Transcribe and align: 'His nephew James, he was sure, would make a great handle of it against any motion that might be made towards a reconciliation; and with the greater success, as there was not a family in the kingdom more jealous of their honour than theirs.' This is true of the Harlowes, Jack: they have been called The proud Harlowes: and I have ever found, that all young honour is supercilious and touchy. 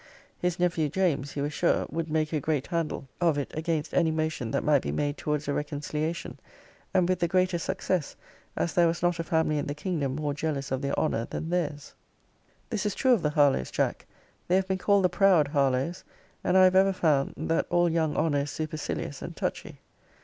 'His 0.39 0.57
nephew 0.59 0.89
James, 0.89 1.33
he 1.33 1.41
was 1.41 1.53
sure, 1.53 1.85
would 1.91 2.09
make 2.09 2.33
a 2.33 2.39
great 2.39 2.65
handle 2.65 3.07
of 3.21 3.37
it 3.37 3.51
against 3.55 3.93
any 3.93 4.09
motion 4.09 4.49
that 4.49 4.63
might 4.63 4.81
be 4.81 4.91
made 4.91 5.15
towards 5.15 5.47
a 5.47 5.53
reconciliation; 5.53 6.39
and 6.91 7.07
with 7.07 7.19
the 7.19 7.27
greater 7.27 7.59
success, 7.59 8.15
as 8.57 8.73
there 8.73 8.87
was 8.87 9.03
not 9.03 9.19
a 9.19 9.23
family 9.23 9.59
in 9.59 9.67
the 9.67 9.75
kingdom 9.75 10.15
more 10.15 10.33
jealous 10.33 10.71
of 10.71 10.81
their 10.81 10.97
honour 10.97 11.25
than 11.29 11.51
theirs.' 11.51 11.93
This 12.71 12.87
is 12.87 12.95
true 12.95 13.13
of 13.13 13.21
the 13.21 13.29
Harlowes, 13.29 13.69
Jack: 13.69 14.07
they 14.47 14.55
have 14.55 14.67
been 14.67 14.79
called 14.79 15.05
The 15.05 15.09
proud 15.09 15.49
Harlowes: 15.49 16.03
and 16.43 16.57
I 16.57 16.63
have 16.63 16.75
ever 16.75 16.93
found, 16.93 17.35
that 17.37 17.67
all 17.69 17.87
young 17.87 18.15
honour 18.17 18.39
is 18.39 18.49
supercilious 18.49 19.21
and 19.21 19.35
touchy. 19.35 19.81